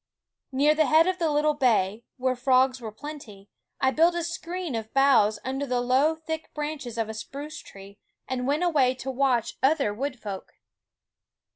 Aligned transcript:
Near 0.51 0.73
the 0.73 0.87
head 0.87 1.05
of 1.05 1.19
the 1.19 1.29
little 1.29 1.53
bay, 1.53 2.03
where 2.17 2.35
frogs 2.35 2.81
were 2.81 2.91
plenty, 2.91 3.51
I 3.79 3.91
built 3.91 4.15
a 4.15 4.23
screen 4.23 4.73
of 4.73 4.91
boughs 4.95 5.37
under 5.45 5.67
the 5.67 5.79
low 5.79 6.15
thick 6.15 6.51
branches 6.55 6.97
of 6.97 7.07
a 7.07 7.13
spruce 7.13 7.59
tree, 7.59 7.99
and 8.27 8.47
went 8.47 8.63
away 8.63 8.95
to 8.95 9.11
watch 9.11 9.59
other 9.61 9.93
wood 9.93 10.19
folk. 10.19 10.53